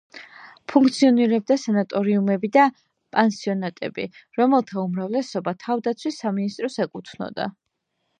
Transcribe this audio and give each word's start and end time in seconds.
ფუნქციონირებდა 0.71 1.55
სანატორიუმები 1.63 2.49
და 2.55 2.63
პანსიონატები, 3.17 4.05
რომელთა 4.39 4.79
უმრავლესობა 4.85 5.55
თავდაცვის 5.67 6.19
სამინისტროს 6.23 6.79
ეკუთვნოდა. 6.87 7.47